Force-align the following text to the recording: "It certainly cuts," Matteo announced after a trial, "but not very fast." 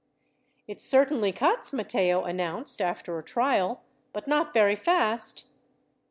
"It 0.67 0.81
certainly 0.81 1.31
cuts," 1.31 1.71
Matteo 1.73 2.23
announced 2.23 2.81
after 2.81 3.19
a 3.19 3.23
trial, 3.23 3.83
"but 4.13 4.27
not 4.27 4.51
very 4.51 4.75
fast." 4.75 5.45